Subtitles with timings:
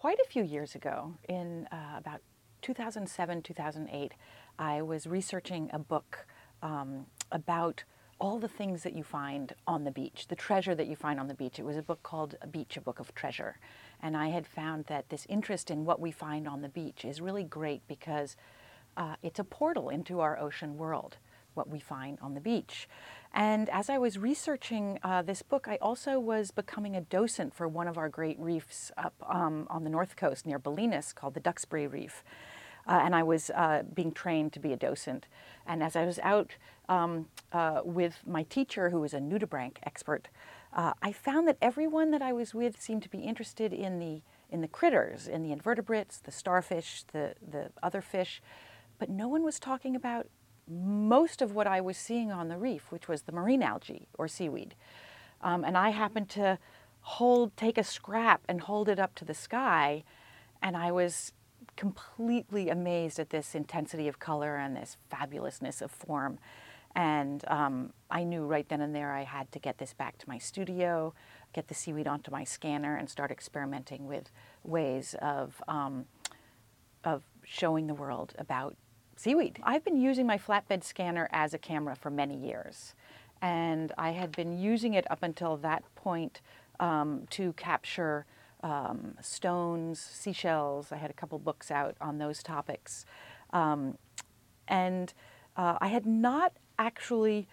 [0.00, 2.22] quite a few years ago, in uh, about
[2.62, 4.12] 2007, 2008,
[4.58, 6.26] I was researching a book
[6.62, 7.84] um, about
[8.18, 11.28] all the things that you find on the beach, the treasure that you find on
[11.28, 11.58] the beach.
[11.58, 13.58] It was a book called A Beach, a Book of Treasure.
[14.02, 17.20] And I had found that this interest in what we find on the beach is
[17.20, 18.36] really great because
[18.96, 21.18] uh, it's a portal into our ocean world,
[21.52, 22.88] what we find on the beach.
[23.32, 27.68] And as I was researching uh, this book, I also was becoming a docent for
[27.68, 31.40] one of our great reefs up um, on the north coast near Bolinas called the
[31.40, 32.24] Duxbury Reef.
[32.88, 35.26] Uh, and I was uh, being trained to be a docent.
[35.66, 36.56] And as I was out
[36.88, 40.28] um, uh, with my teacher, who was a nudibranch expert,
[40.72, 44.22] uh, I found that everyone that I was with seemed to be interested in the
[44.50, 48.42] in the critters, in the invertebrates, the starfish, the the other fish,
[48.98, 50.26] but no one was talking about
[50.70, 54.28] most of what I was seeing on the reef, which was the marine algae or
[54.28, 54.74] seaweed.
[55.42, 56.58] Um, and I happened to
[57.00, 60.04] hold, take a scrap and hold it up to the sky,
[60.62, 61.32] and I was
[61.76, 66.38] completely amazed at this intensity of color and this fabulousness of form.
[66.94, 70.28] And um, I knew right then and there I had to get this back to
[70.28, 71.14] my studio,
[71.52, 74.30] get the seaweed onto my scanner, and start experimenting with
[74.64, 76.06] ways of, um,
[77.04, 78.76] of showing the world about
[79.20, 79.58] seaweed.
[79.62, 82.94] I've been using my flatbed scanner as a camera for many years,
[83.42, 86.40] and I had been using it up until that point
[86.78, 88.24] um, to capture
[88.62, 90.90] um, stones, seashells.
[90.90, 93.04] I had a couple books out on those topics.
[93.52, 93.98] Um,
[94.68, 95.12] and
[95.54, 97.46] uh, I had not actually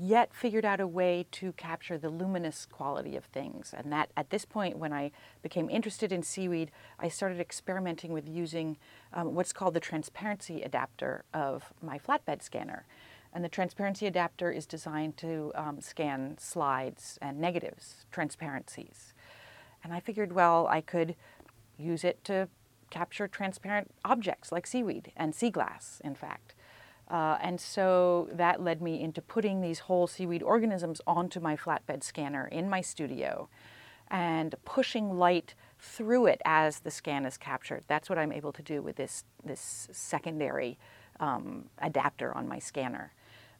[0.00, 3.74] yet figured out a way to capture the luminous quality of things.
[3.76, 5.10] And that at this point, when I
[5.42, 8.78] became interested in seaweed, I started experimenting with using
[9.12, 12.86] um, what's called the transparency adapter of my flatbed scanner.
[13.34, 19.14] And the transparency adapter is designed to um, scan slides and negatives, transparencies.
[19.84, 21.16] And I figured, well, I could
[21.78, 22.48] use it to
[22.90, 26.54] capture transparent objects like seaweed and sea glass, in fact.
[27.12, 32.02] Uh, and so that led me into putting these whole seaweed organisms onto my flatbed
[32.02, 33.50] scanner in my studio
[34.10, 37.84] and pushing light through it as the scan is captured.
[37.86, 40.78] That's what I'm able to do with this, this secondary
[41.20, 43.12] um, adapter on my scanner.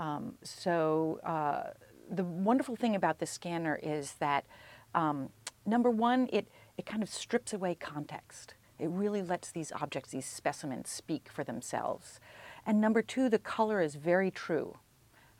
[0.00, 1.70] Um, so uh,
[2.10, 4.46] the wonderful thing about the scanner is that
[4.94, 5.28] um,
[5.66, 8.54] number one, it, it kind of strips away context.
[8.78, 12.20] It really lets these objects, these specimens, speak for themselves.
[12.66, 14.76] And number two, the color is very true.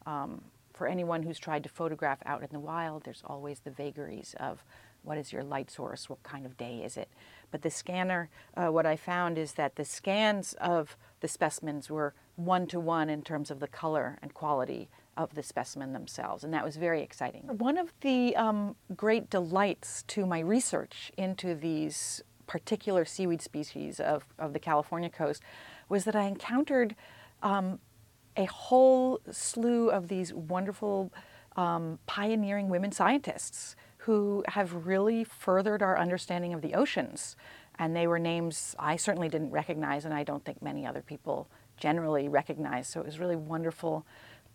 [0.07, 0.43] Um,
[0.73, 4.65] for anyone who's tried to photograph out in the wild, there's always the vagaries of
[5.03, 7.09] what is your light source, what kind of day is it.
[7.51, 12.15] But the scanner, uh, what I found is that the scans of the specimens were
[12.37, 16.53] one to one in terms of the color and quality of the specimen themselves, and
[16.53, 17.43] that was very exciting.
[17.43, 24.25] One of the um, great delights to my research into these particular seaweed species of,
[24.39, 25.43] of the California coast
[25.89, 26.95] was that I encountered
[27.43, 27.79] um,
[28.37, 31.13] a whole slew of these wonderful
[31.57, 37.37] um, pioneering women scientists who have really furthered our understanding of the oceans.
[37.79, 41.49] And they were names I certainly didn't recognize, and I don't think many other people
[41.77, 42.87] generally recognize.
[42.87, 44.07] So it was really wonderful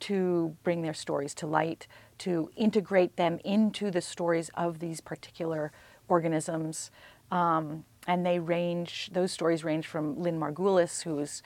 [0.02, 1.88] to bring their stories to light,
[2.20, 5.72] to integrate them into the stories of these particular
[6.08, 6.92] organisms.
[7.32, 11.44] Um, and they range, those stories range from Lynn Margulis, who's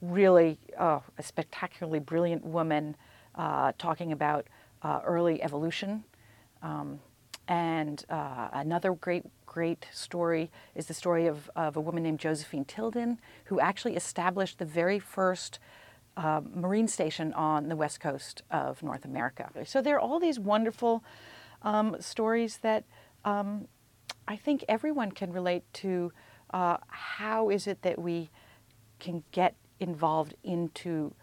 [0.00, 2.96] really uh, a spectacularly brilliant woman
[3.34, 4.46] uh, talking about
[4.82, 6.04] uh, early evolution.
[6.62, 7.00] Um,
[7.48, 12.64] and uh, another great, great story is the story of, of a woman named Josephine
[12.64, 15.58] Tilden, who actually established the very first
[16.16, 19.50] uh, marine station on the west coast of North America.
[19.64, 21.02] So there are all these wonderful
[21.62, 22.84] um, stories that
[23.24, 23.68] um,
[24.28, 26.12] I think everyone can relate to.
[26.50, 28.30] Uh, how is it that we
[29.00, 31.14] can get involved into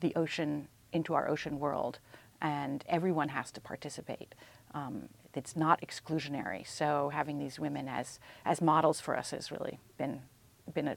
[0.00, 1.98] the ocean, into our ocean world,
[2.40, 4.34] and everyone has to participate.
[4.74, 6.66] Um, it's not exclusionary.
[6.66, 10.22] So having these women as as models for us has really been
[10.74, 10.96] been a,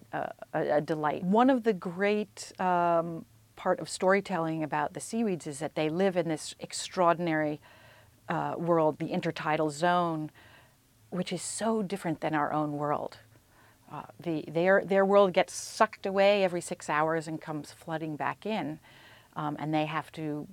[0.54, 1.24] a, a delight.
[1.24, 3.26] One of the great um,
[3.56, 7.62] part of storytelling about the seaweeds is that they live in this extraordinary
[8.28, 10.32] uh, world, the intertidal zone,
[11.12, 13.18] which is so different than our own world.
[13.92, 18.46] Uh, the, their, their world gets sucked away every six hours and comes flooding back
[18.46, 18.80] in,
[19.36, 20.48] um, and they have to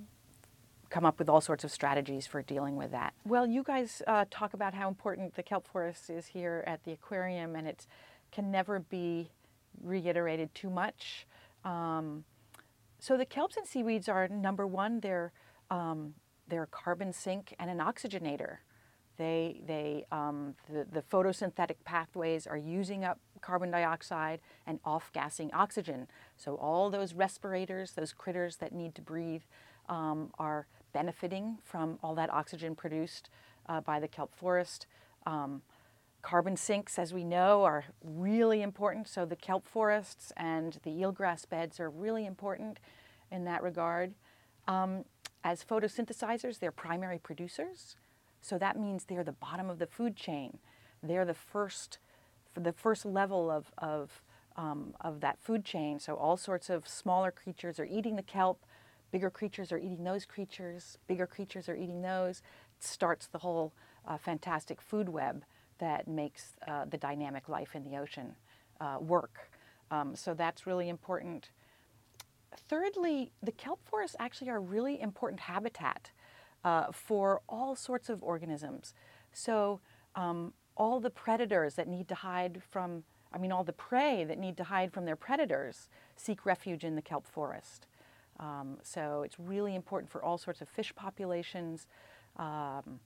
[0.90, 3.14] come up with all sorts of strategies for dealing with that.
[3.24, 6.92] Well, you guys uh, talk about how important the kelp forest is here at the
[6.92, 7.86] aquarium, and it
[8.32, 9.30] can never be
[9.82, 11.26] reiterated too much.
[11.64, 12.24] Um,
[12.98, 15.32] so the kelps and seaweeds are number one, they're,
[15.70, 16.14] um,
[16.48, 18.58] they're a carbon sink and an oxygenator.
[19.18, 26.06] They, they, um, the, the photosynthetic pathways are using up carbon dioxide and off-gassing oxygen.
[26.36, 29.42] So all those respirators, those critters that need to breathe,
[29.88, 33.28] um, are benefiting from all that oxygen produced
[33.68, 34.86] uh, by the kelp forest.
[35.26, 35.62] Um,
[36.22, 39.08] carbon sinks, as we know, are really important.
[39.08, 42.78] So the kelp forests and the eelgrass beds are really important
[43.30, 44.14] in that regard.
[44.66, 45.04] Um,
[45.42, 47.96] as photosynthesizers, they're primary producers.
[48.40, 50.58] So that means they're the bottom of the food chain.
[51.02, 51.98] They're the first,
[52.54, 54.22] the first level of, of,
[54.56, 55.98] um, of that food chain.
[55.98, 58.64] So all sorts of smaller creatures are eating the kelp.
[59.10, 60.98] Bigger creatures are eating those creatures.
[61.06, 62.42] Bigger creatures are eating those.
[62.78, 63.72] It starts the whole
[64.06, 65.44] uh, fantastic food web
[65.78, 68.34] that makes uh, the dynamic life in the ocean
[68.80, 69.50] uh, work.
[69.90, 71.50] Um, so that's really important.
[72.68, 76.10] Thirdly, the kelp forests actually are a really important habitat
[76.68, 78.92] uh, for all sorts of organisms.
[79.32, 79.80] So
[80.14, 84.38] um, all the predators that need to hide from, I mean, all the prey that
[84.38, 87.86] need to hide from their predators seek refuge in the kelp forest.
[88.38, 91.86] Um, so it's really important for all sorts of fish populations.
[92.36, 93.00] Um,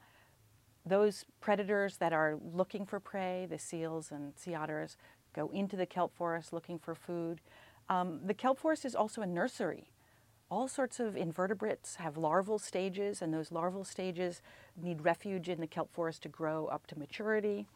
[0.84, 4.96] those predators that are looking for prey, the seals and sea otters,
[5.34, 7.40] go into the kelp forest looking for food.
[7.88, 9.91] Um, the kelp forest is also a nursery.
[10.52, 14.42] All sorts of invertebrates have larval stages, and those larval stages
[14.76, 17.66] need refuge in the kelp forest to grow up to maturity.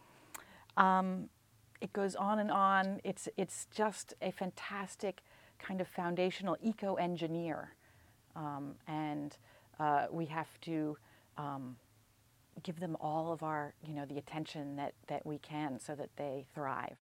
[0.76, 1.30] Um,
[1.80, 3.00] it goes on and on.
[3.02, 5.22] It's, it's just a fantastic
[5.58, 7.70] kind of foundational eco engineer.
[8.36, 9.34] Um, and
[9.80, 10.98] uh, we have to
[11.38, 11.76] um,
[12.62, 16.10] give them all of our, you know, the attention that, that we can so that
[16.18, 16.98] they thrive.